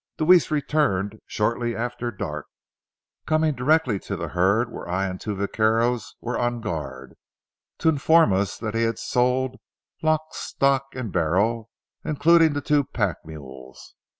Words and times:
Deweese 0.17 0.49
returned 0.49 1.19
shortly 1.27 1.75
after 1.75 2.09
dark, 2.09 2.47
coming 3.27 3.53
directly 3.53 3.99
to 3.99 4.15
the 4.15 4.29
herd 4.29 4.71
where 4.71 4.89
I 4.89 5.05
and 5.05 5.21
two 5.21 5.35
vaqueros 5.35 6.15
were 6.19 6.39
on 6.39 6.59
guard, 6.59 7.13
to 7.77 7.89
inform 7.89 8.33
us 8.33 8.57
that 8.57 8.73
he 8.73 8.81
had 8.81 8.97
sold 8.97 9.57
lock, 10.01 10.33
stock, 10.33 10.85
and 10.95 11.11
barrel, 11.13 11.69
including 12.03 12.53
the 12.53 12.61
two 12.61 12.83
pack 12.85 13.17
mules. 13.23 13.93